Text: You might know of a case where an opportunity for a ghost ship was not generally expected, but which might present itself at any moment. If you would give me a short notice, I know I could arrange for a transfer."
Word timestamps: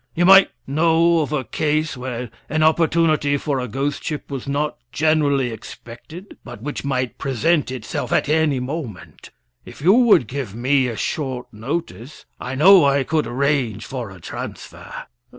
You 0.15 0.25
might 0.25 0.49
know 0.65 1.19
of 1.19 1.31
a 1.31 1.43
case 1.43 1.95
where 1.95 2.31
an 2.49 2.63
opportunity 2.63 3.37
for 3.37 3.59
a 3.59 3.67
ghost 3.67 4.03
ship 4.03 4.31
was 4.31 4.47
not 4.47 4.77
generally 4.91 5.51
expected, 5.51 6.39
but 6.43 6.59
which 6.63 6.83
might 6.83 7.19
present 7.19 7.69
itself 7.71 8.11
at 8.11 8.27
any 8.27 8.59
moment. 8.59 9.29
If 9.63 9.79
you 9.79 9.93
would 9.93 10.25
give 10.27 10.55
me 10.55 10.87
a 10.87 10.97
short 10.97 11.53
notice, 11.53 12.25
I 12.39 12.55
know 12.55 12.83
I 12.83 13.03
could 13.03 13.27
arrange 13.27 13.85
for 13.85 14.09
a 14.09 14.19
transfer." 14.19 14.91